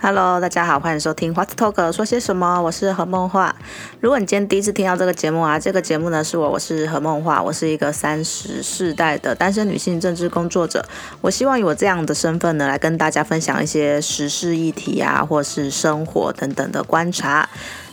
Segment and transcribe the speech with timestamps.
[0.00, 2.62] Hello，大家好，欢迎收听 What Talk 说些什么？
[2.62, 3.54] 我是何梦画。
[4.00, 10.86] 如果你今天第一次听到这个节目啊，这个节目呢是我，我是何梦画，我是一个三十世代的单身女性政治工作者。
[11.20, 17.48] 我希望以我这样的身份呢，来跟大家分享一些时事议题啊，或是生活等等的观察。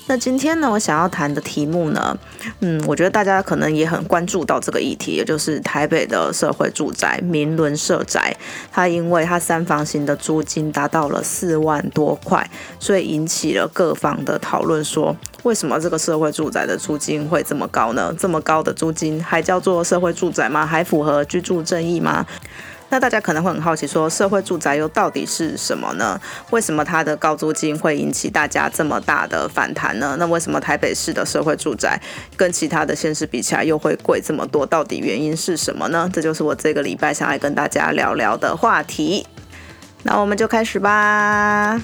[0.08, 2.18] 那今天呢，我想要谈的题目呢，
[2.60, 8.36] 嗯，我觉得大家可能也很关注到这个议题，也就是台北的社会住宅明伦社宅，
[8.72, 18.14] 它因为它三房型的租金达到了四万多块，所以引起了各方的讨论，说为什么这个社会住宅的租金会这么高呢？
[18.20, 20.66] 这么高的租金还叫做社会住宅吗？
[20.66, 22.26] 还符合居住正义吗？
[22.92, 26.20] 那大家可能会很好奇，说社会住宅又到底是什么呢？
[26.50, 30.18] 为什么它的高租金会引起大家这么大的反弹呢？
[30.20, 32.00] 那为什么台北市的社会住宅
[32.36, 34.66] 跟其他的县市比起来又会贵这么多？
[34.66, 36.10] 到底原因是什么呢？
[36.12, 39.26] 这就是我这个礼拜想来跟大家聊聊的话题。
[40.04, 41.80] 那我们就开始吧。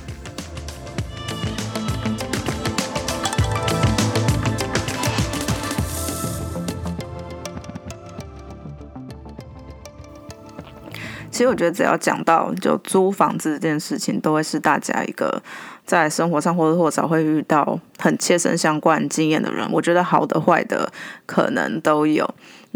[11.37, 15.39] 其实我觉得，只要讲到就租房子这件事情，都会是大家一个
[15.85, 19.71] 在生活上或多或少会遇到很切身相关经验的人。
[19.71, 20.91] 我觉得好的坏的
[21.27, 22.27] 可能都有。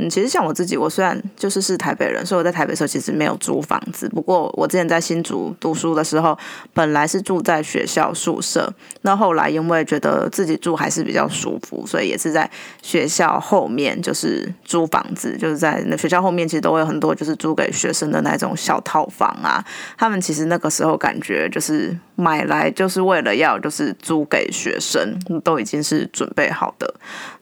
[0.02, 4.10] 嗯，其实像我自己，我虽然就是是台北人，所以我在台北时候其实没有租房子。
[4.10, 6.36] 不过我之前在新竹读书的时候，
[6.74, 12.50] 本来是住在学校宿舍，那后来因为觉得自己住还是比较舒服，所以也是在
[12.82, 19.64] 学校后面就是租房子，就是在那学校后面其实都会有很多就是租给学生的那种小套房啊。
[20.00, 26.92] 他们其实那个时候感觉就是买来就是为了要就是租给学生，都已经是准备好的。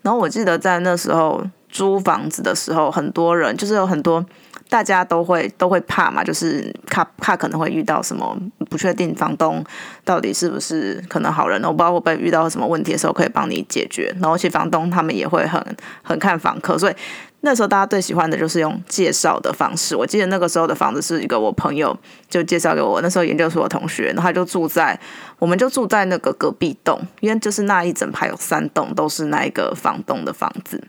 [0.01, 1.41] 然后我记得在那时候。
[1.69, 4.25] 租房子的时候，很多人就是有很多，
[4.69, 8.35] 大家都会都会怕嘛，就是怕怕可能会遇到什么
[8.69, 9.63] 不确定，房东
[10.03, 14.13] 到底是不是可能好人，我不知道会不会遇到什么问题的时候可以帮你解决。
[14.19, 15.63] 然后其实房东他们也会很
[16.01, 16.95] 很看房客，所以
[17.41, 19.95] 那时候大家最喜欢的就是用介绍的方式。
[19.95, 21.95] 我记得那个时候的房子是一个我朋友
[22.27, 24.99] 就介绍给我，那时候研究所的同学，然后他就住在，
[25.37, 30.83] 我们就住在那个隔壁栋，因为就是那一整排有三栋都是那一个房东的房子。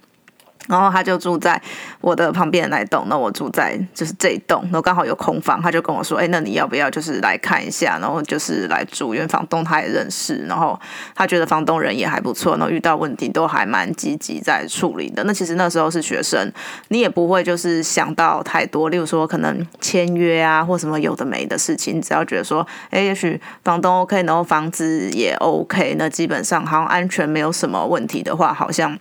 [0.70, 1.60] 然后他就住在
[2.00, 7.98] 我的旁边的那栋，那我住在就是这一栋，然后刚好有空房，他就跟我说：“哎，那你要不要就是来看一下？
[8.00, 10.78] 然后就是来住，因为房东他也认识，然后
[11.14, 15.24] 他觉得房东人也还不错，然后遇到问题都还蛮积极在处理的。
[15.24, 16.50] 那其实那时候是学生，
[16.88, 28.96] 你也不会就是想到太多，例如说可能签约啊或什么有的没的事情，只要觉得说，哎，也许房东 OK，然后房子也 OK，那基本上好像安全没有什么问题的话，好像。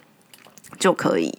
[0.77, 1.33] 就可以。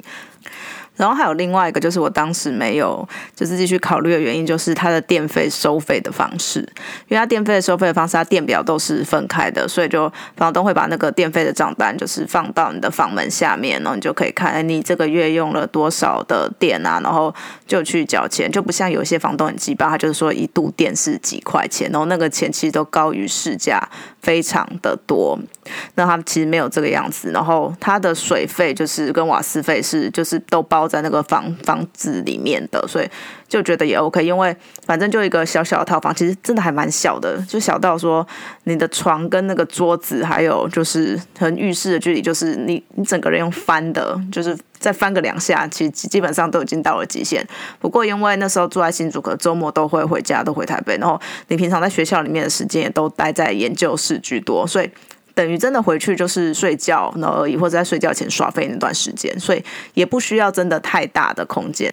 [0.96, 6.60] 然后还有另外一个，就是我当时没有就是继续考虑的原因，就是它的电费收费的方式，
[7.08, 17.34] 因为它电费的收费的方式，它电表都是分开的，所以就房东会把那个电费的账单就是放到你的房门下面，然后你就可以看，哎，你这个月用了多少的电啊，然后
[17.66, 23.88] 就去缴钱，就不像有些房东很鸡巴，他就是说一度电是几块钱，然后那个钱其实都高于市价
[24.20, 25.38] 非常的多，
[25.94, 30.91] 那他其实没有这个样子，然后他的水费就是跟瓦斯费是就是都包。
[30.91, 33.08] 在那个房房子里面的，所以
[33.47, 38.26] 就觉得也 OK，因为反正就一个小小的套房，其实真的还蛮小的，就小到说
[38.64, 47.47] 你的床跟那个桌子，还有就是和浴室的距离，就是你你整个人用翻的，就是再翻个两下，其实基本上都已经到了极限。
[47.78, 54.91] 不过因为那时候住在新竹，可周末都会回家，都回台北，然后你平常在学校里面的时间也都待在研究室居多，所以。
[55.41, 59.65] 等于真的回去就是睡觉那而已，或者在睡觉前刷飞那段时间，所以
[59.95, 61.91] 也不需要真的太大的空间。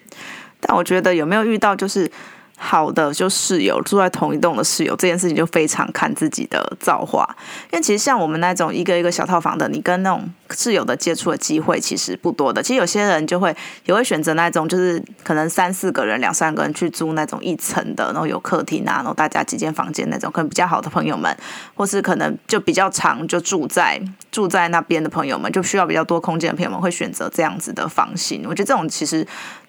[0.59, 2.11] 但我觉得有没有遇到就是。
[2.59, 7.23] 好的，就室友住在同一栋的室友这件事情就非常看自己的造化，
[7.71, 12.61] 因为其实像我们那种一个一个小套房的，你跟那种室友的接触的机会其实不多的。
[12.61, 13.55] 其实有些人就会
[13.85, 21.37] 也会选择那种，就是可能三四个人、两三个人去租那种一层的，然后有客厅啊，然后大家几间房间那种，可能比较好的朋友们，
[21.75, 28.41] 或是可能就比较长就住在住在那边的朋友们，就需要比较多空间的朋友们会选择这样子的房型。
[28.47, 29.25] 我觉得这种其实。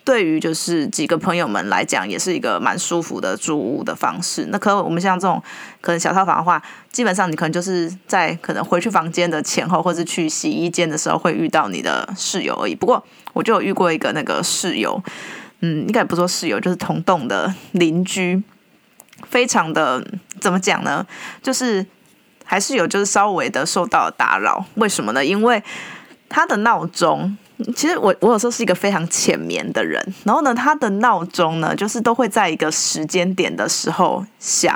[0.09, 4.47] 对于就是几个朋友们来讲，也是一个蛮舒服的住屋的方式。
[4.51, 5.43] 那可我们像这种
[5.83, 12.75] 可能小套房的话，基本上你可能就是在可能回去房间的前后，或是去洗衣间的时候会遇到你的室友而已。
[12.75, 14.99] 不过我就有遇过一个那个室友，
[15.61, 18.43] 嗯，应该不说室友，就是同栋的邻居，
[19.29, 20.03] 非常的
[20.41, 21.07] 怎么讲呢？
[21.43, 21.85] 就是
[22.47, 24.65] 还是有就是稍微的受到打扰。
[24.77, 25.23] 为什么呢？
[25.23, 25.63] 因为
[26.31, 27.37] 他的闹钟。
[27.75, 34.75] 其实我我有时候是一个非常浅眠的人，然后呢，他的闹钟呢，就是都会在一个时间点的时候响，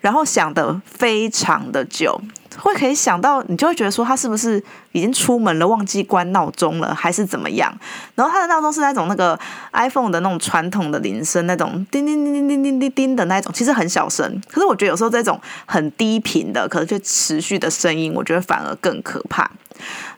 [0.00, 2.20] 然后响的非常的久，
[2.58, 4.62] 会可以想到你就会觉得说他是不是
[4.92, 7.74] 已经出门了，忘记关闹钟了，还是怎么样？
[8.14, 9.38] 然后他的闹钟是那种那个
[9.72, 19.50] iPhone 的那种传统的铃声，那种叮叮叮叮叮叮叮叮的那种，其实很小声，可是我觉得有时候这种很低频的，可能就持续的声音，我觉得反而更可怕。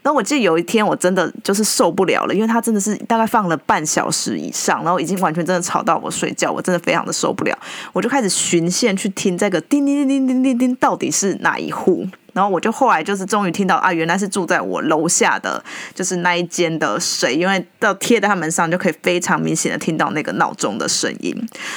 [0.04, 7.58] 然后我记得有一天我真的就是受不了了，因为他真的是大概放了半小时以上，然后已经完全真的吵到我睡觉，我真的非常的受不了。
[7.94, 15.64] 我就开始循线去听这个叮叮叮叮叮叮叮到底是哪一户，然后我就后来就是终于听到啊，原来是住在我楼下的
[15.94, 21.34] 就是那一间的谁，因为到贴在他门上就可以非常明显的听到那个闹钟的声音。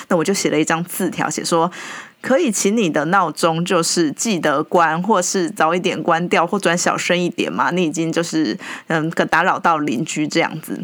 [0.09, 1.71] 那我就写了一张字条，写说。
[2.19, 7.69] 可以请你的闹钟就是记得关，或是早一点关掉，或转小声一点嘛？
[7.69, 8.57] 你已经就是
[8.87, 10.81] 嗯，可打扰到邻居这样子。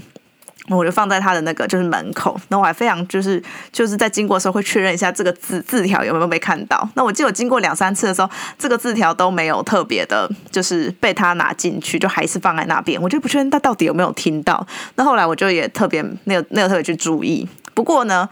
[0.69, 6.87] 我就放在他的那个就是门口，那我还非常就是就是在经过的时候会确认一下这个字字条有没有被看到。
[6.95, 13.01] 那我记得我经过两三次的时候，这个字条都没有特别的，就是被他拿进去，就还是放在那边。
[13.01, 14.65] 我就不确定他到底有没有听到。
[14.95, 17.47] 那后来我就也特别没有没有特别去注意。
[17.73, 18.29] 不过呢。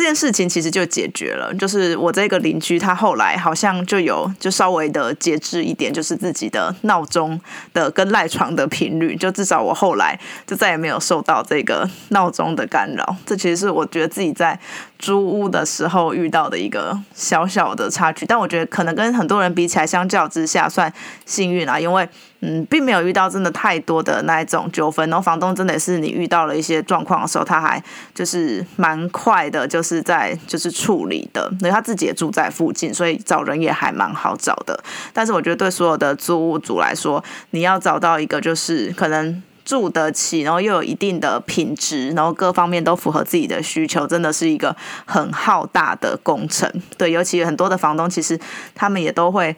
[0.00, 7.38] 这件事情其实就解决了，就是我这个邻居他后来好像就有就稍微的节制一点，就是自己的闹钟
[7.74, 13.14] 的跟赖床的频率，就至少我后来就再也没有受到这个闹钟的干扰。
[13.26, 14.58] 这其实是我觉得自己在
[14.98, 20.90] 租屋的时候遇到的一个小小的插曲，但我觉得可能跟很多人比起来，相较之下算
[21.26, 22.08] 幸运啊，因为。
[22.42, 27.82] 嗯，并没有遇到真的太多的那一种纠纷，然后房东真的是你遇到了一些状况的时候，他还
[28.14, 34.82] 就是蛮快的，就是在就是处理的，因为他自己也住在附近，所以找人也还蛮好找的。
[35.12, 46.72] 但是我觉得对所有的租屋主来说，你要找到一个就是可能住得起，然后又有一定的品质，然后各方面都符合自己的需求，真的是一个很浩大的工程。
[46.96, 48.40] 对，尤其很多的房东其实
[48.74, 49.54] 他们也都会。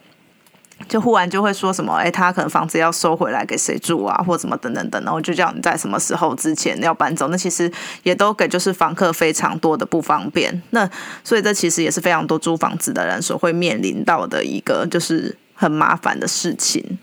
[0.89, 7.29] 就忽然就会说什么，哎，他可能房子要收回来给谁住啊，或什么等等等，然后就叫你在什么时候之前要搬走。
[7.29, 7.71] 那其实
[8.03, 10.63] 也都给就是房客非常多的不方便。
[10.71, 10.89] 那
[11.25, 16.99] 所以这其实也是非常多租房子的人所会面临到的一个就是很麻烦的事情。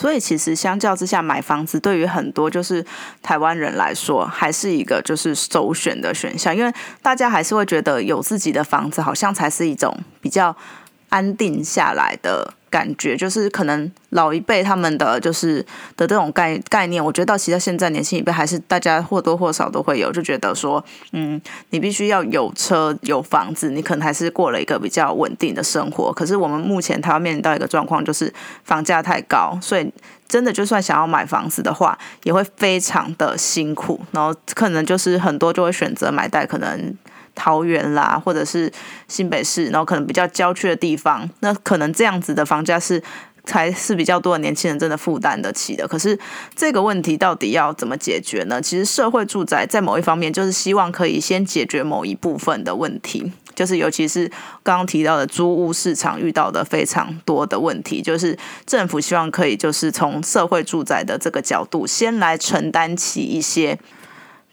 [0.00, 2.82] 所以其实相较之下，买房子对于很多就是
[3.20, 10.56] 台湾人来说，还是一个就是首选的选项，因为大家还是会觉得有自己的房子，好像才是一种比较
[11.10, 12.54] 安定下来的。
[12.70, 15.56] 感觉就是可能老一辈他们的就是
[15.96, 20.82] 的这种概概念，我觉得到其实现在年轻一辈还是大家或多或少都会有，就觉得说，
[21.12, 21.40] 嗯，
[21.70, 26.12] 你必须要有车有房子，你可能还是过了一个比较稳定的生活。
[26.12, 28.32] 可是我们目前他要面临到一个状况，就是
[28.64, 29.92] 房价太高，所以
[30.28, 36.96] 真的就算想要买房子的话，也会非常的辛苦，然后可能就是很多就会选择买贷可能。
[37.40, 38.70] 桃园啦，或者是
[39.08, 43.02] 新北市，然后可能比较郊区的地方，那可能这样子的房价是
[43.44, 45.88] 才是比较多的年轻人真的负担得起的。
[45.88, 46.18] 可是
[46.54, 48.60] 这个问题到底要怎么解决呢？
[48.60, 54.28] 其实社会住宅在某一方面就是希望可以先解决某一部分的问题，就是尤其是
[54.62, 63.78] 刚刚提到的租屋市场遇到的非常多的问题，就是政府希望可以就是从社会住宅的这个角度先来承担起一些。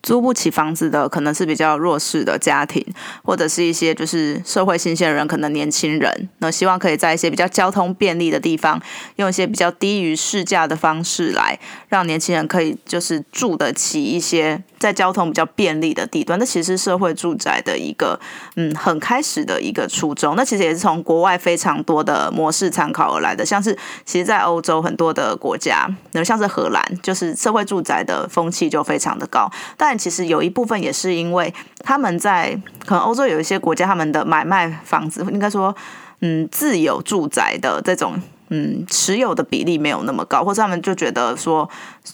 [0.08, 2.82] 租不起房子的可能是比较弱势的家庭，
[3.26, 8.82] 或者是一些就是社会新鲜人，可能年轻人，那希望可以在一些比较交通便利的地方，
[9.18, 11.60] 用一些比较低于市价的方式来
[11.90, 16.40] 让年轻人可以就是住得起一些在交通比较便利的地段。
[16.40, 18.18] 那其实社会住宅的一个
[18.56, 35.76] 嗯很开始的一个初衷，那其实也是从国外非常多的模式参考而来的，像是其实，在欧洲很多的国家，那像是荷兰，就是社会住宅的风气就非常的高，但其实有一部分也是因为他们在可能欧洲有一些国家，他们的买卖房子应该说，
[36.22, 41.70] 嗯，自有住宅的这种嗯持有的比例没有那么高，或者他们就觉得说，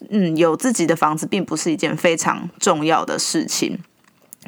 [0.09, 3.79] 嗯，有自己的房子并不是一件非常重要的事情。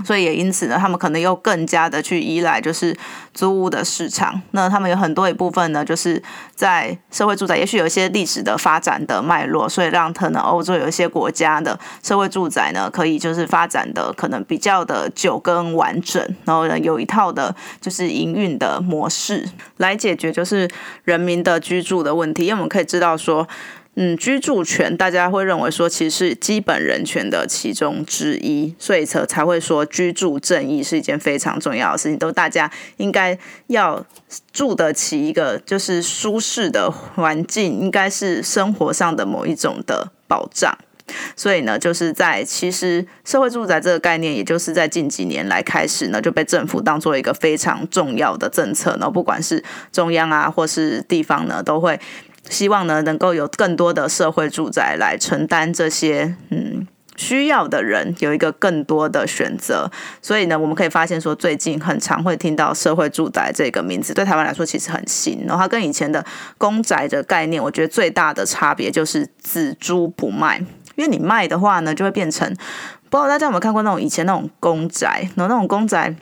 [0.04, 2.96] 所以也因此呢，他们可能又更加的去依赖就是
[3.34, 4.42] 租屋的市场。
[4.52, 6.22] 那他们有很多一部分呢，就是
[6.54, 19.48] 在社会住宅，也许有一些历史的发展的脉络，所以让可能欧洲有一些国家的社会住宅呢，可以就是发展的可能比较的久跟完整，然后呢有一套的就是营运的模式
[19.78, 20.70] 来解决就是
[21.04, 22.46] 人民的居住的问题。
[22.46, 23.48] 因为我们可以知道说。
[23.98, 33.38] 嗯，居住权大家会认为说，其实是基本人权的其中之一，所以才才会说居住正义是一件非常重要的事情，都大家应该
[33.68, 34.06] 要
[34.52, 40.78] 住得起一个就是舒适的环境，应该是生活上的某一种的保障。
[41.36, 48.98] 所以呢，就是在其实社会住宅这个概念，也就是在近几年来开始呢，就被政府当做一个非常重要的政策。
[49.00, 51.98] 然后不管是中央啊，或是地方呢，都会。
[52.50, 56.88] 希望呢，能够有更多的社会住宅来承担这些嗯
[57.18, 59.90] 需要的人有一个更多的选择。
[60.22, 65.44] 所以呢，我们可以发现说，最近很常会听到社会住宅这个名字，对台湾来说其实很新。
[65.48, 66.24] 然后它跟以前的
[66.58, 70.62] 公宅的概念，我觉得最大的差别就是只租不卖。
[70.96, 72.48] 因为你卖的话呢，就会变成
[73.10, 76.16] 不知道大家有没有看过那种以前那种公宅，然后那种公宅。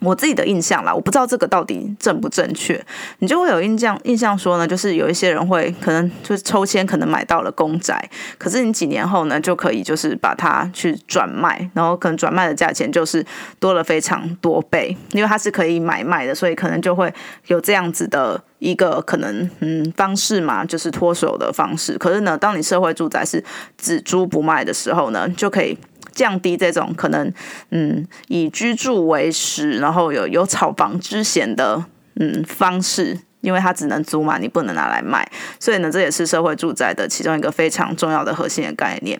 [0.00, 2.80] 我自己的印象啦，我不知道这个到底正不正确。
[3.18, 13.24] 你就会有印象，印象说呢，就是有一些人会可能就是抽签，可能买到了公宅，可是你几年后呢，就可以就是把它去转卖，然后可能转卖的价钱就是
[13.58, 17.12] 多了非常多倍，因为它是可以买卖的，所以可能就会
[17.48, 21.98] 有这样子的一个可能嗯方式嘛，就是脱手的方式。
[21.98, 23.42] 可是呢，当你社会住宅是
[23.76, 25.76] 只租不卖的时候呢，就可以。
[26.18, 27.32] 降低这种可能，
[27.70, 31.84] 嗯，以居住为食，然后有有炒房之嫌的
[32.16, 39.16] 嗯方式，因为它只能租嘛，你不能拿来卖，所以呢，这也是社会住宅的其中一个非常重要的核心的概念。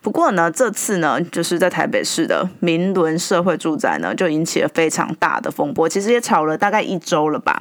[0.00, 7.60] 不过呢，这次呢，就是在台北市的明伦社会住宅呢，就引起了非常大的风波，其实也炒了大概一周了吧。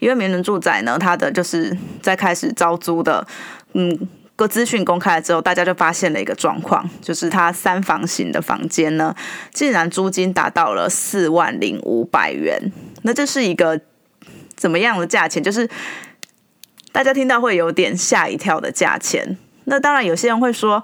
[0.00, 3.24] 因为明伦住宅呢，它的就是在开始招租的，
[3.74, 4.08] 嗯。
[4.40, 9.14] 个资讯公开了之后，大家就发现了一个状况，就是它三房型的房间呢，
[9.52, 12.72] 竟然租金达到了四万零五百元。
[13.02, 13.78] 那这是一个
[14.56, 15.42] 怎么样的价钱？
[15.42, 15.68] 就是
[16.90, 19.36] 大家听到会有点吓一跳的价钱。
[19.64, 20.82] 那当然，有些人会说，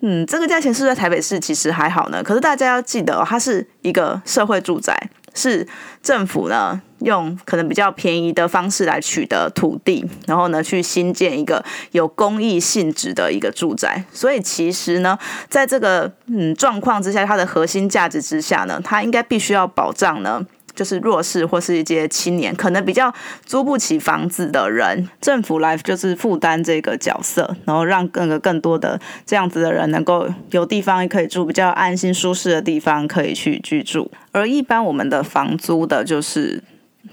[0.00, 2.22] 嗯，这个价钱是在台北市其实还好呢。
[2.22, 5.10] 可是大家要记得，它是一个社会住宅。
[5.34, 5.66] 是
[6.02, 14.04] 政府呢用可能比较便宜的方式来取得土地，然后呢去新建一个有公益性质的一个住宅。
[14.12, 15.18] 所以其实呢，
[15.48, 20.44] 在这个嗯状况之下，它的核心价值之下呢，它应该必须要保障呢。
[20.80, 23.12] 就是弱势或是一些青年，可能比较
[23.44, 34.10] 租不起房子的人，政府来就是负担这个角色，然后让更个更多的这样子的人能够有地方可以住，比较安心舒适的地方可以去居住。
[34.32, 36.62] 而一般我们的房租的，就是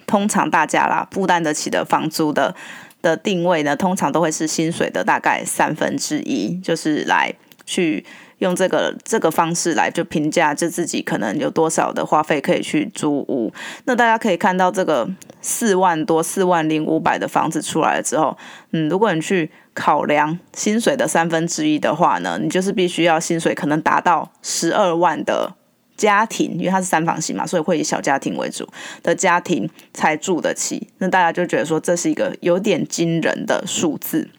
[0.05, 2.55] 通常大家啦负担得起的房租的
[3.01, 7.33] 的定位呢，通常都会是薪水的大概三分之一，就是来
[7.67, 8.03] 去。
[8.39, 13.51] 用这个这个方式来就评价，就自己可能有多少的花费可以去租屋。
[13.86, 15.09] 那大家可以看到，这个
[15.41, 18.38] 四万多、四万零五百的房子出来了之后，
[18.74, 25.55] 嗯，如果你去考量薪水的三分之一的话呢，你就是必须要薪水可能达到十二万的
[25.95, 28.69] 家庭，因为它是三房型嘛，所以会以小家庭为主
[29.01, 30.88] 的家庭才住得起。
[31.00, 34.29] 那大家就觉得说，这是一个有点惊人的数字。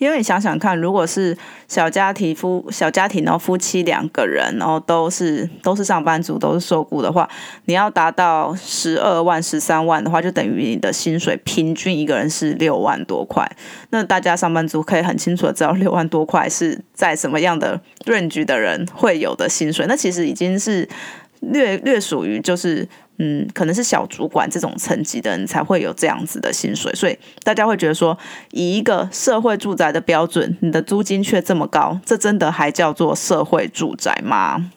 [0.00, 1.36] 因为你想想看，如果是
[1.68, 7.28] 小家庭夫小家庭，然后夫妻两个人，然后都是都是上班族，都是受雇的话，
[7.66, 13.46] 你要达到十二万、十三万的话，就等于你的薪水平均一个人是六万多块。
[13.90, 19.84] 那大家上班族可以很清楚的知道，六万多块是在什么样的润局的人会有的薪水。
[19.86, 20.88] 那其实已经是
[21.40, 22.88] 略略属于就是。
[23.22, 28.16] 嗯，可能是小主管这种层级的人才会有这样子的薪水，所以大家会觉得说，
[28.52, 34.70] 以一个社会住宅的标准，你的租金却这么高，这真的还叫做社会住宅吗？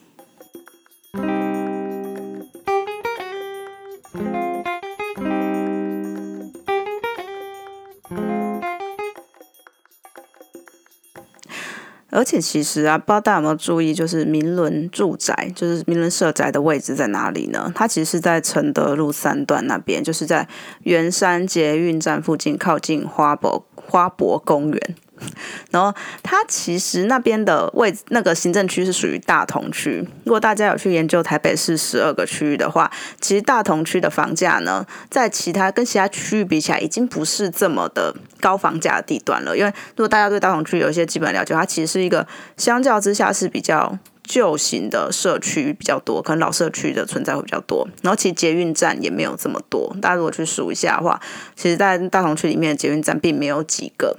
[12.14, 17.72] 而且其实啊，不知道大家有没有注意，就是明伦住宅，就是明伦社宅的位置在哪里呢？
[17.74, 20.48] 它其实是在承德路三段那边，就是在
[20.84, 24.96] 圆山捷运站附近，靠近花博花博公园。
[25.72, 30.08] 然后它其实那边的位置，那个行政区是属于大同区。
[30.26, 39.58] 如果大家有去研究台北市十二个区域的话，其实大同区的房价呢，在其他跟其他区域比起来，已经不是这么的高房价的地段了。
[39.58, 42.28] 因为如果大家对大同区有一些基本了解，它其实是一个
[42.58, 47.88] 相较之下是比较旧型的社区比较多，可能老社区的存在会比较多。
[48.02, 49.96] 然后其实捷运站也没有这么多。
[50.02, 51.20] 大家如果去数一下的话，
[51.56, 54.18] 其实在大同区里面的捷运站并没有几个。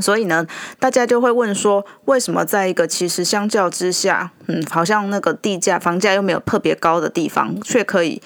[0.00, 0.46] 所以呢，
[0.78, 8.22] 大家就会问说，为什么在一个其实相较之下，嗯，好像那个地价、房价又没有特别高的地方，却可以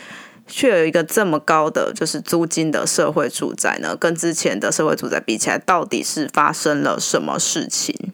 [0.46, 3.96] 却有一个这么高的就是租金的社会住宅呢？
[3.96, 8.12] 跟之前的社会住宅比起来，到底是发生了什么事情？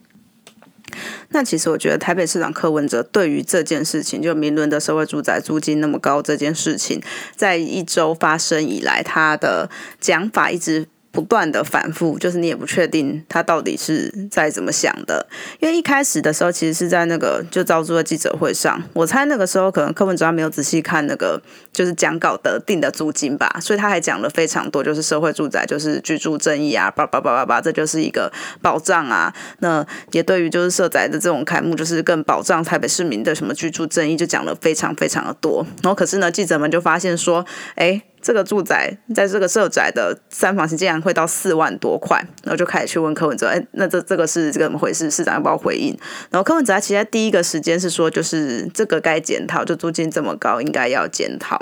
[1.30, 7.02] 那其实我觉得台北市长柯文哲对于这件事情，就明伦的社会住宅租金那么高这件事情，
[7.37, 9.68] 在一周发生以来，他的
[10.00, 10.87] 讲法一直。
[11.12, 15.25] 不断的反复，就是你也不确定他到底是在怎么想的。
[15.61, 21.40] 因为一开始的时候，其实是在那个就招租的记者会上，我猜那个时候可能柯文哲没有仔细看那个
[21.71, 29.33] 就是讲稿的定的租金吧，所以他还讲了非常多，就是社会住宅就是居住正义啊，叭叭叭叭叭，这就是一个保障啊。
[29.59, 35.66] 那也对于就是社宅的这种开幕，就是更保障台北市民的什么居住正义，就讲了非常非常的多。
[35.83, 38.02] 然后可是呢，记者们就发现说，哎。
[38.23, 45.11] 这个住宅在这个社宅的三房型竟然会到四万多块，然后就开始去问柯文哲，哎，那这这个是这个怎么回事？
[45.11, 45.99] 市长要不要回应？
[46.31, 51.61] 然后柯文哲其实第一个时间是说，就是这个该检讨，就租金这么高，应该要检讨。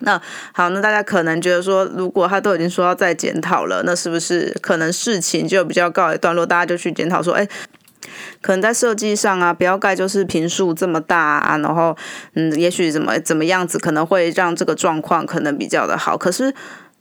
[0.00, 0.20] 那
[0.52, 6.44] 好，那大家可能觉得说，如果他都已经说要再检讨了，那是不是可能事情就比较告一段落？
[6.44, 7.46] 大家就去检讨说，哎。
[8.40, 11.96] 可能在设计上啊，不要盖就是平数这么大啊，然后
[12.34, 16.54] 嗯，也许怎么怎么样子，可能会让这个状况可能比较的好，可是。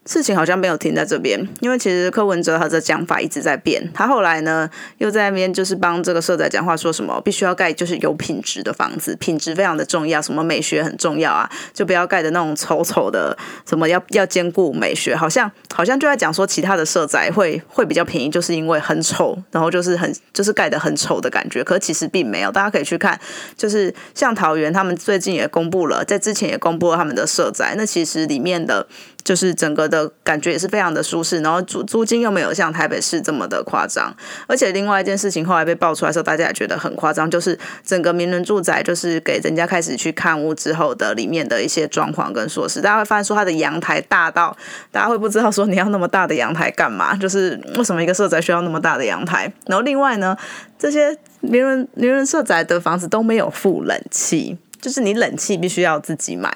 [0.06, 3.90] 事情好像没有停在这边，因为其实柯文哲他的讲法一直在变。
[3.94, 4.70] 他后来呢，
[5.00, 13.36] 又在那边就是帮这个社宅讲话，说什么必须要盖就是有品质的房子，品质非常的重要，什么美学很重要啊，就不要盖的那种丑丑的，
[13.68, 21.64] 什么要要兼顾美学，好像好像就在讲说其他的社宅会会比较便宜，就是因为很丑，然后就是很就是盖的很丑的感觉。
[21.64, 23.20] 可其实并没有，大家可以去看，
[23.58, 28.86] 就是像桃园他们最近也公布了，在之前也公布了他们的社宅，那其实里面的。
[29.26, 34.16] 就是整个的感觉也是非常的舒适，然后租租金又没有像台北市这么的夸张，
[34.48, 44.56] 而且另外一件事情后来被爆出来的时候，大家也觉得很夸张，就是整个名人住宅就是给人家开始去看屋之后的里面的一些装潢跟设施，大家会发现说它的阳台大到，
[44.92, 47.16] 大家会不知道说你要那么大的阳台干嘛？
[47.16, 49.52] 就是为什么一个社宅需要那么大的阳台？
[49.66, 50.38] 然后另外呢，
[50.78, 54.56] 这些名人名人社宅的房子都没有负冷气。
[54.86, 56.48] 就是你冷气必须要自己买，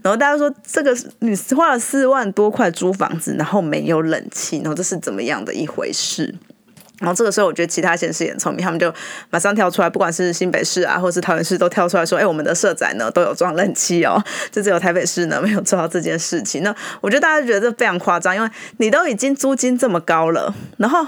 [0.00, 6.34] 然后大家说这个你花了四万多块租房子，然后没有冷气，然后这是怎么样的一回事？
[6.98, 8.90] 然后这个时候，我觉得其他县市也很聪明，他们就
[9.28, 14.18] 马上跳出来，不管是新北市啊，或是桃园市，都跳出来说：“哎，我们的社宅呢都有装冷气哦，
[14.50, 21.06] 就只有台北市呢没有做到这件事情。”那我觉得大家觉得这非常夸张，因为你都已经租金这么高了，然后。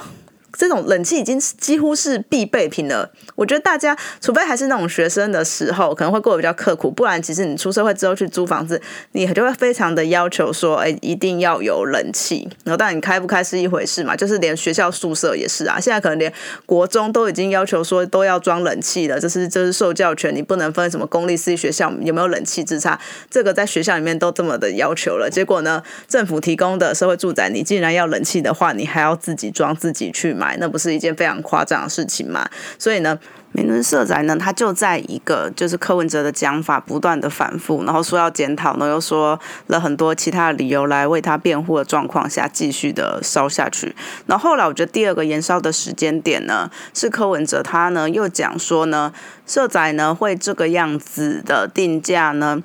[0.56, 3.10] 这种冷气已经几乎是必备品了。
[3.34, 8.80] 我觉得大家，除非还是那种学生的时候，可能会过得比较刻苦，不然其实你出社会之后去租房子，
[9.12, 12.48] 你就会非常的要求说，哎，一定要有冷气。
[12.64, 15.78] 然后，但你开不开是一回事嘛，就是连学校宿舍也是啊。
[15.78, 16.32] 现在可能连
[16.64, 22.98] 国中都已经要求说都要装冷气了，这是这是受教权，你不能分什么公立私立学校有没有冷气之差。
[23.30, 30.45] 这个在学校里面都这么的要求了，结果呢，政府提供的社会住宅，你既然要冷气的话，你还要自己装自己去买。
[30.60, 32.46] 那不是一件非常夸张的事情嘛？
[32.78, 33.18] 所以呢，
[33.52, 43.96] 明伦社宅呢，他就在一个就是柯文哲的讲法不断的反复，然后说要检讨，呢又说了很多其他的理由来为他辩护的状况下，继续的烧下去。
[44.26, 49.12] 然后后来我觉得第二个燃烧的时间点呢，是柯文哲他呢又讲说呢，
[49.46, 52.62] 社宅呢会这个样子的定价呢。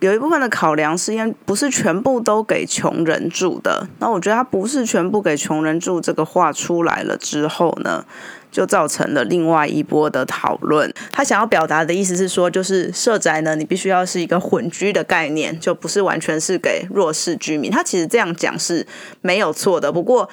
[0.00, 8.04] 有一部分的考量是因为不是全部都给穷人住的，那我觉得他不是全部给穷人住这个话出来了之后呢，
[8.52, 10.92] 就造成了另外一波的讨论。
[11.10, 17.70] 他想要表达的意思是说，就是社宅呢，你必须要是一个混居的概念，就不是完全是给弱势居民。
[17.70, 18.86] 他其实这样讲是
[19.22, 20.28] 没有错的，不过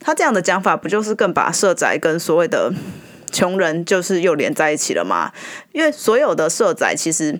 [0.00, 2.72] 他这样的讲法不就是更把社宅跟所谓的
[3.30, 5.30] 穷人就是又连在一起了吗？
[5.70, 7.38] 因为所有的社宅其实。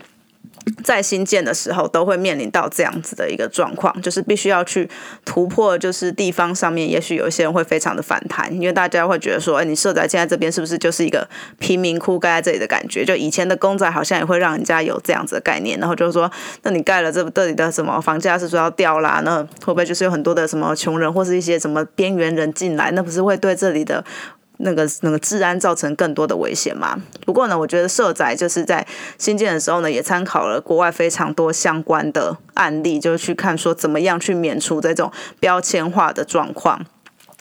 [0.82, 4.88] 在新建的时候，都会面临到这样子的一个状况，就是必须要去
[5.24, 13.04] 突破，就是地方上面，也许有一些人会非常的反弹，因为大家会觉得说，哎，你设在现在这边是不是就是一个贫民窟盖在这里的感觉？
[13.04, 16.30] 就以前的公仔好像也会让人家有这样子的概念，然后就是说，
[16.62, 19.22] 那你盖了这这里的什么房价是说要掉啦？
[19.24, 22.90] 那会不会就是有很多的什么穷人或是一些什么边缘人进来？
[22.90, 24.04] 那不是会对这里的？
[24.58, 27.00] 那个那个治安造成更多的危险嘛？
[27.24, 28.86] 不过呢，我觉得社宅就是在
[29.18, 36.86] 新建的时候呢，也参考了国外非常多相关的案例，就是去看说怎么样去免除这种标签化的状况。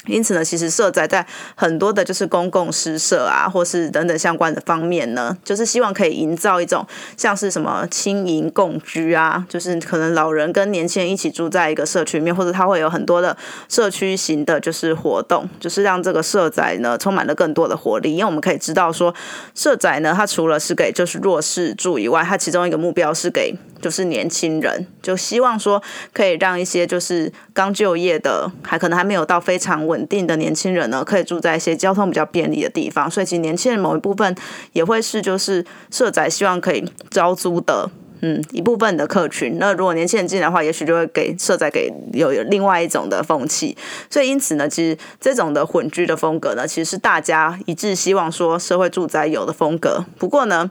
[0.08, 6.86] 因此呢，其实社宅在很多的就是公共施舍啊，或是等等相关的方面呢，就是希望可以营造一种
[7.18, 13.36] 像是什么轻盈共居啊，就是可能老人跟年轻人一起住在一个社区里面，或者他会有很多的
[13.68, 18.14] 社区型的，就是活动，就是让这个社宅呢充满了更多的活力。
[18.14, 19.14] 因为我们可以知道说，
[19.54, 25.82] 社宅呢，它除了是给就是弱势住以外，它其中一个目标是给就是年轻人，就希望说
[26.14, 29.95] 可以让一些就是刚就业的，还可能还没有到非常稳。
[29.96, 34.36] 稳定的年轻人呢，可以住在一些交通比较便利的地方，所以其实年轻人某一部分
[34.74, 39.58] 也会是就是社宅希望可以招租的，嗯，一部分的客群。
[39.58, 43.78] 那如果年轻人进来的话，也许就会给社宅给有有另外一种的风气。
[44.10, 50.06] 所以因此呢，其实这种的混居的风格呢，其实是大家一致希望说社会住宅有的风格。
[50.20, 50.70] 不过呢，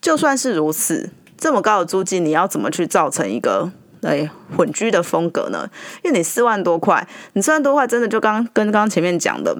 [0.00, 3.72] 就算是如此，这么高的租金，你要怎么去造成一个？
[4.02, 5.68] 哎混居的风格呢？
[6.04, 9.56] 因为你四万多块，你四万多块真的就刚跟刚刚前面讲的，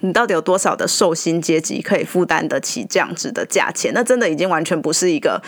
[0.00, 3.92] 你到底有多少的寿星阶级可以负担得起这样子的价钱？
[3.94, 5.42] 那真的已经完全不是一个。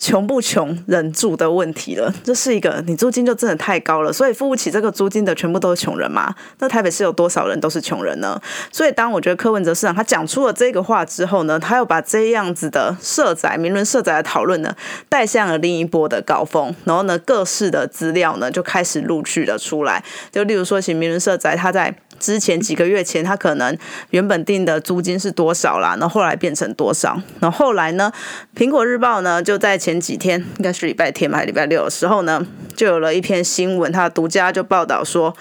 [0.00, 6.34] 穷不穷人住的问题了，这是一个你租金就真的太高了，所以付不起这个租金的全部都是穷人嘛？
[6.58, 8.40] 那台北市有多少人都是穷人呢？
[8.72, 14.74] 所以当我觉得柯文哲市长他讲出了这个话之后呢，他又把这样子的社宅、名伦社宅的讨论呢
[15.10, 21.94] 带向了另一波的高峰，然后呢各式的资料呢就开始陆续的出来，就例如说，其名伦社宅他在。
[22.20, 23.76] 之前几个月前，他可能
[24.10, 25.96] 原本定的租金是多少啦？
[25.98, 27.20] 然后后来变成多少？
[27.40, 28.12] 然后后来呢？
[28.54, 35.34] 苹果日报呢就在前几天，应该是礼拜天吧，礼拜六的时候呢，就有了一篇新闻，它的独家就报道说，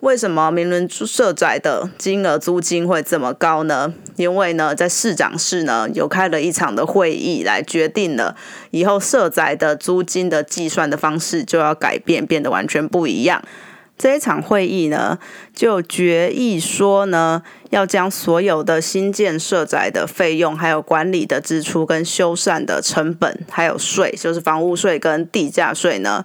[0.00, 3.92] 为什么名伦社宅的金额租金会这么高呢？
[4.16, 8.34] 因为呢，在市长室呢有开了一场的会议，来决定了
[8.70, 13.42] 以后社宅的租金的计算的方式就要改变，变得完全不一样。
[13.98, 15.18] 这一场会议呢，
[15.54, 26.22] 就决议说呢，要将所有的新建设宅的费用，还有管理的支出跟修缮的成本，还有税，就是房屋税跟地价税呢，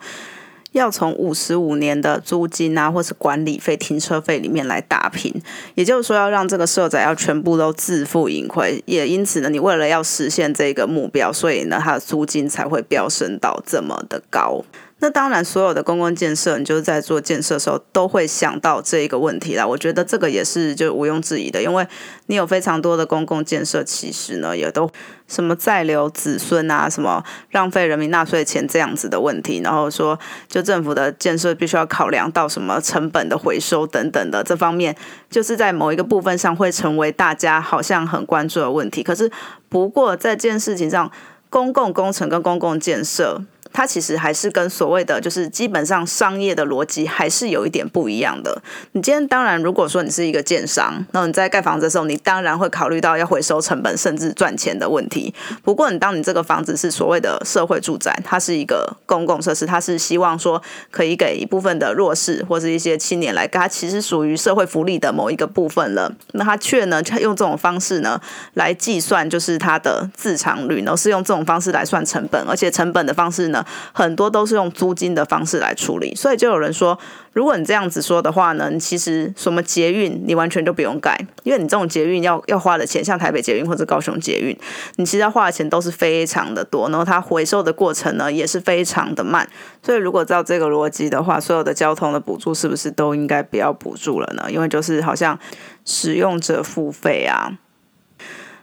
[0.73, 5.33] 要从五十五年的租金啊，或是管理费、停车费里面来打平。
[5.75, 8.83] 也就是说，要让这个社宅要全部都自负盈亏。
[8.85, 14.65] 也因此呢，你为了要实现这个目标，所以呢，它的租金才会飙升到这么的高。
[15.03, 19.65] 那当然，所有的公共建设，你就是在做建设的时候，都会想到这一个问题啦。
[19.65, 21.87] 我觉得这个也是就毋庸置疑的，因为
[22.27, 24.87] 你有非常多的公共建设，其实呢，也都
[25.27, 34.95] 什么再留子孙啊，什么浪费人民纳税钱这样子的问题，然后说就政府的建设必须要考量到什么成本的回收等等的这方面，
[35.31, 39.01] 就是在某一个部分上会成为大家好像很关注的问题。
[39.01, 39.31] 可是
[39.67, 41.11] 不过在这件事情上，
[41.49, 43.41] 公共工程跟公共建设。
[43.73, 48.61] 它其实还是跟所谓的就是基本上商业的逻辑还是有一点不一样的。
[48.91, 55.33] 你今天当然如果说你是一个建商，那你在盖房子的时候，你当然会考虑到要回收成本甚至赚钱的问题。
[55.63, 66.11] 不过你当你这个房子是所谓的社会住宅，它是一个公共设施，它是希望说可以给一部分的弱势或是一些青年来，它其实属于社会福利的某一个部分了。
[66.33, 68.19] 那它却呢用这种方式呢
[68.55, 73.60] 来计算就是它的自偿率，然后是用这种方式来算成本，而且成本的方式呢。
[73.93, 76.97] 很多都是用租金的方式来处理，所以就有人说，
[77.33, 84.57] 如果你这样子说的话呢，其实什么捷运你完全就不用改，因为你这种捷运要要花的钱，像台北捷运或者高雄捷运，
[84.97, 89.47] 你其实要花的钱都是非常的多，然后它回收的过程呢也是非常的慢，
[89.81, 94.51] 所以如果照这个逻辑的话，所有的交通的补助是不是都应该不要补助了呢？
[94.51, 95.39] 因为就是好像
[95.85, 97.57] 使用者付费啊。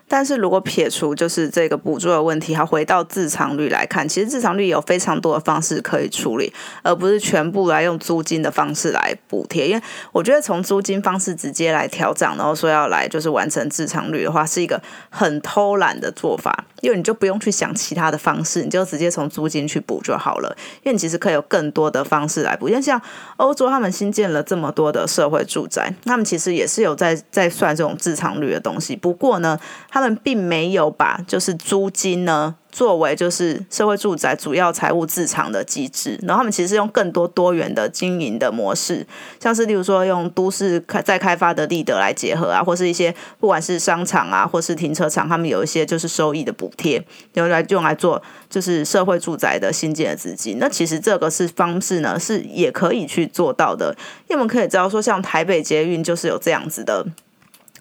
[0.09, 6.51] 但是如果撇除就是这个补助的问题，它回到自偿率来看，其实自偿率有非常多的方式可以处理，
[6.83, 9.67] 而不是全部来用租金的方式来补贴。
[9.67, 16.65] 因为我觉得从租金方式直接来调整，然后说要来就是完成自偿率的话，是一个很偷懒的做法。
[16.81, 20.55] 因为你就不用去想其他的方式，你就直接从租金去补就好了。
[20.81, 22.99] 因为你其实可以有更多的方式来补，因为像
[23.35, 28.95] 欧洲他们新建了这么多的社会住宅，他们其实也是有在在算这种自偿率的东西。
[28.95, 29.59] 不过呢，
[29.99, 32.55] 他们并没有把就是租金呢。
[32.71, 39.03] 作为就是社会住宅主要财务自偿的机制，然后他们其实是用更多多元的经营的模式，
[39.39, 50.59] 像是例如说用都市开再开发的利得来结合啊，或是一些不管是商场啊，或是停车场，他们有一些就是收益的补贴，用来用来做就是社会住宅的新建的资金。
[50.59, 53.95] 那其实这个是方式呢，是也可以去做到的，
[54.27, 57.03] 因为我们可以知道说，像台北捷运就是有这样子的。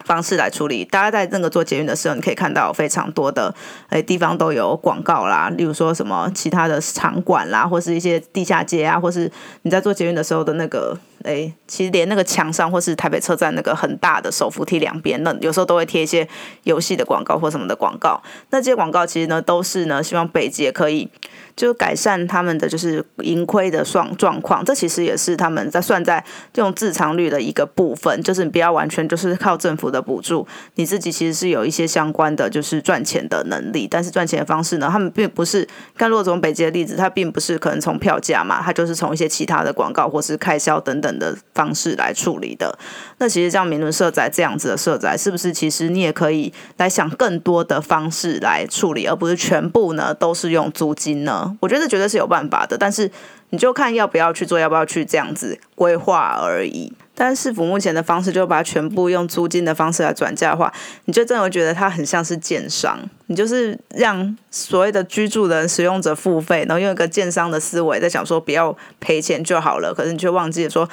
[0.09, 3.55] 方式来处理，大家在那个做捷运的时候，你可以看到非常多的
[3.91, 9.31] 诶地方都有广告啦，例如说什么其他的场馆啦，或是一些地下街啊，或是
[9.63, 16.27] 你在做捷运的时候的那个诶，其实连那个墙上或是台北车站那个很大的手扶梯两边，那有时候都会贴一些
[16.65, 18.23] 游戏的广告或什么的广告。
[18.51, 21.09] 那这些广告其实呢，都是呢希望北捷可以。
[21.57, 42.77] 就改善他们的就是盈亏的状状况，这其实也是他们在算在这种自偿率的一个部分，就是你不要完全就是靠政府的补助，你自己其实是有一些相关的就是赚钱的能力，但是赚钱的方式呢，他们并不是看若从北极的例子，它并不是可能从票价嘛，它就是从一些其他的广告或是开销等等的方式来处理的。
[43.19, 51.57] 那其实像明伦社宅这样子的社宅，是不是其实你也可以来想更多的方式来处理，而不是全部呢都是用租金呢？
[51.61, 53.09] 我觉得绝对是有办法的，但是
[53.51, 56.93] 你就看要不要去做，要不要去这样子规划而已。
[57.21, 60.73] 但是市府目前的方式，就把它全部用租金的方式来转嫁的话，
[61.07, 70.89] 你就真的觉得它很像是建商，你就是让所谓的居住人使用者付费，然后用一个建商的思维在想说不要赔钱就好了，可是你却忘记了说。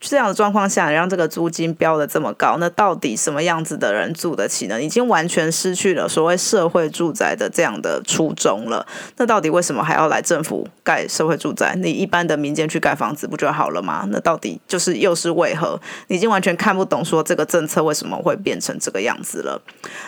[0.00, 4.82] 这样的状况下，让这个租金标的这么高，那到底什么样子的人住得起呢？
[4.82, 8.86] 已经完全失去了所谓社会住宅的这样的初衷了。
[9.18, 11.74] 那到底为什么还要来政府盖社会住宅？
[11.76, 14.06] 你一般的民间去盖房子不就好了吗？
[14.10, 15.78] 那到底就是又是为何？
[16.08, 19.60] 你已经完全看不懂说这个政策为什么会变成这个样子了。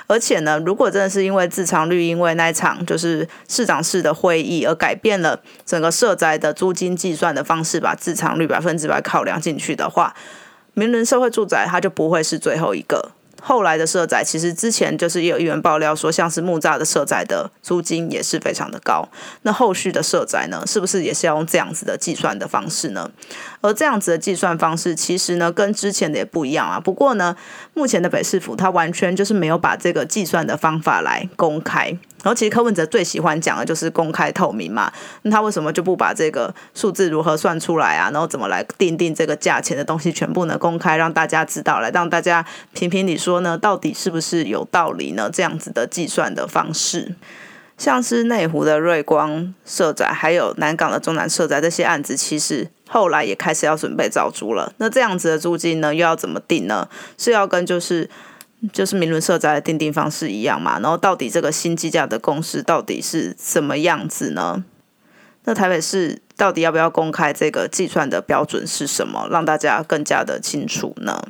[0.07, 9.82] 而且呢，如果真的是因为自偿率，因为那一场就是市长室的会议而改变了整个社宅的租金计算的方式，把自偿率百分之百考量进去的。
[9.83, 10.15] 的话，
[10.75, 13.13] 名人社会住宅它就不会是最后一个。
[13.45, 19.09] 后来的社宅，其实之前就是也有议员爆料说，像是木栅的社宅的租金也是非常的高。
[19.43, 23.11] 那后续的社宅呢，是不是也是要用这样子的计算的方式呢？
[23.61, 26.79] 而这样子的计算方式，其实呢跟之前的也不一样啊。
[26.79, 27.37] 不过呢，
[27.75, 31.99] 目前的北市府它完全就是没有把这个计算的方法来公开。
[32.23, 38.11] 然后其实柯文哲最喜欢讲的就是公开透明嘛，那他为什么就不把这个数字如何算出来啊？
[38.13, 45.29] 然后怎么来定定这个价钱的东西全部呢公开，让大家知道，来让大家评评理说呢，到底是不是有道理呢？
[45.33, 47.17] 这样子的计算的方式，
[47.77, 54.73] 像是内湖的瑞光社宅，还有南港的中南社宅这些案子，其实后来也开始要准备招租了。
[54.77, 56.89] 那这样子的租金呢，又要怎么定呢？
[57.19, 58.09] 是要跟就是。
[58.73, 64.65] 就是明伦社宅的定定方式一样嘛，然后到底这个新计价的公式到底是怎么样子呢？
[65.45, 71.21] 那台北市到底要不要公开这个计算的标准是什么，让大家更加的清楚呢？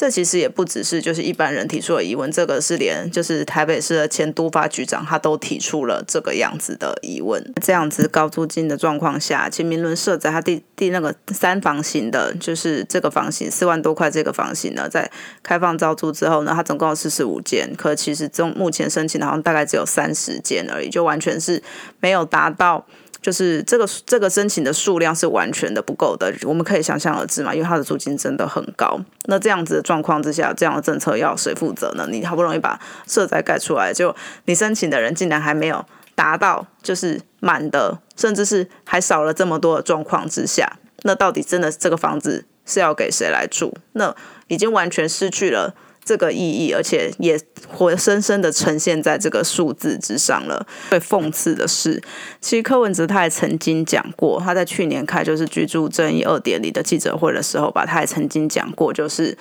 [0.00, 7.52] 这其实也不只是就是一般人提出的疑问，这个是连就是台北市的前都发局长他都提出了这个样子的疑问。
[7.60, 15.10] 这样子高租金的状况下，其实明伦社在他第第那个三房型的，就是这个房型四万多块这个房型呢，在
[15.42, 21.62] 开放招租之后呢，它总共有四十五间，可其实中目前申请的好像大概只有三十间而已，就完全是
[22.00, 22.86] 没有达到。
[23.22, 28.98] 就是这个这个申请的数量是完全的不够的，我们可以想象而知嘛，因为它的租金真的很高。
[29.26, 32.06] 那这样子的状况之下，这样的政策要谁负责呢？
[32.10, 34.14] 你好不容易把社宅盖出来，就
[34.46, 43.74] 你申请的人竟然还没有达到就是满的，甚至是还少了这么多的状况之下，那到底真的这个房子是要给谁来住？
[43.92, 44.14] 那
[44.48, 45.74] 已经完全失去了。
[46.04, 50.66] 这个意义，而且也活生生的呈现在这个数字之上了。
[50.90, 52.02] 最讽刺的是，
[52.40, 59.36] 其实柯文哲他也曾经讲过，他在去年开就是居住正义二点零的记者会的时候吧，他也曾经讲过，就是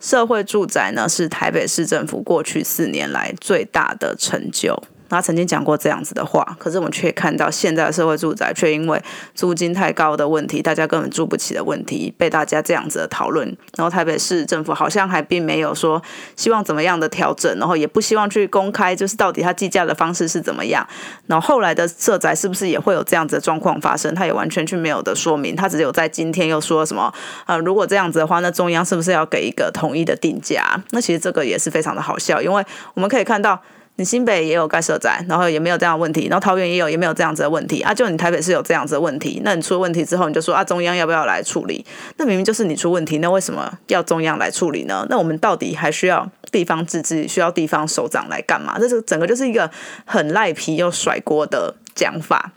[0.00, 4.82] 社会住宅呢是台北市政府过去四年来最大的成就。
[5.10, 9.02] 他曾经讲过这样子的话，可是我们却看到现在的社会住宅却因为
[9.34, 13.46] 租金太高的问题，大家根本住不起的问题，被大家这样子的讨论。
[13.76, 16.00] 然后台北市政府好像还并没有说
[16.36, 20.86] 希望怎么样的调整，然后也不希望去公开，就是到底他计价的方式是怎么样。
[21.26, 24.14] 然后后来的社宅是不是也会有这样子的状况发生？
[24.14, 27.12] 他也完全去没有的说明，他只有在今天又说什么？
[27.46, 30.80] 呃，如果这样子的话，那中央是不是要给一个统一的定价？
[30.90, 33.60] 那其实这个也是非常的好笑，因为我们可以看到。
[34.00, 37.92] 你新北也有盖社宅，然后也没有这样问题，然后桃园也有，也没有这样子的问题啊。
[37.92, 41.84] 就你台北是有这样子的问题，那你出了问题之后，你就说啊，中央要不要来处理？
[42.16, 45.06] 那明明就是你出问题，那为什么要中央来处理呢？
[45.10, 48.78] 那我们到底还需要地方自治，需要地方首长来干嘛？
[48.80, 49.70] 这是整个就是一个
[50.06, 52.52] 很赖皮又甩锅的讲法，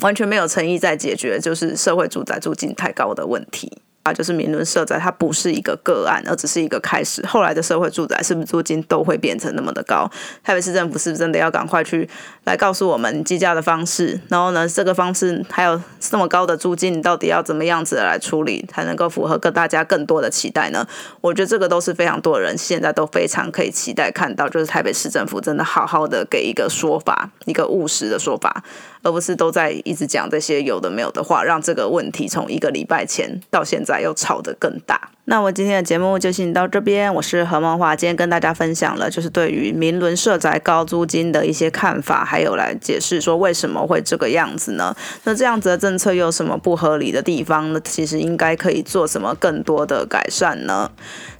[0.00, 3.78] 完全没有诚意在解决就是社会住宅租金太高的问题。
[4.04, 7.24] 啊，就是民伦社宅它不是一个个案，而只是一个开始。
[7.26, 10.06] 后来的社会住宅是不是租金都会变成那么的高？
[10.42, 12.06] 台北市政府是不是真的要赶快去
[12.44, 14.20] 来告诉我们计价的方式？
[14.28, 20.86] 然后呢，这个方式还有这么高的租金，到底要怎么样子来处理，才能够符合跟大家更多的期待呢？
[21.22, 28.62] 我觉得这个都是非常多人现在都非常可以期待看到，就是台北市政府真的好好的给一个说法，一个务实的说法。
[29.04, 35.12] 而不是都在一直讲这些有的没有的话，让这个问题从一个礼拜前到现在又吵得更大。
[35.26, 44.94] 那我今天的节目就先到这边，我是何梦华，今天跟大家分享了就是对于民伦社宅高租金的一些看法，还有来解释说为什么会这个样子呢？
[45.24, 47.80] 那这样子的政策又有什么不合理的地方呢？
[47.84, 50.90] 其实应该可以做什么更多的改善呢？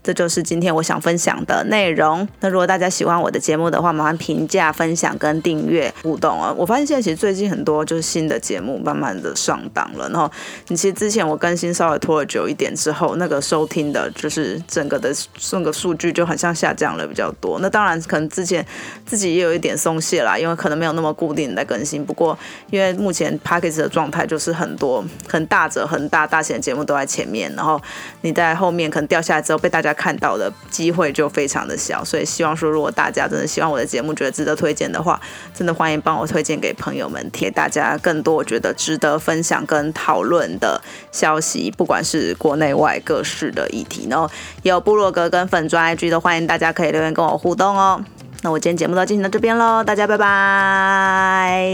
[0.02, 2.26] 这就是今天我想分享的内容。
[2.40, 6.54] 那如果大家喜欢我的节目的话，麻烦评价、分享跟订阅互动啊！
[6.56, 10.30] 我发现现在其实最近很多就是新的节目慢慢的上档了，然后
[10.68, 15.12] 你其实之前我更新稍微拖了久一点之后，那个收听的就是整个的
[15.50, 17.58] 那个数据就很像下降了比较多。
[17.60, 18.64] 那当然可能之前
[19.04, 22.04] 自己也有一点松懈啦，因为可能没有那么固定的更新。
[22.04, 22.38] 不过
[22.70, 27.80] 因为目前 p a c k a g e 的状态就是很多很大者很大大型的节目都在前面，然后
[28.20, 29.92] 你在后面可能掉下来之后被大家。
[30.04, 35.18] 看到的机会就非常的小，所以希望说，如果大家真的希望我的节目，觉得值得推荐的话，
[35.54, 40.78] 真的欢迎帮我推荐给朋友们，贴大家更多我觉得值得分享跟讨论的
[41.10, 44.30] 消息，不管是国内外各式的议题，然后
[44.62, 48.02] 有部落格跟粉专 IG 都欢迎大家可以留言跟我互动哦。
[48.42, 51.68] 那我今天节目就进行到这边喽，大家拜拜。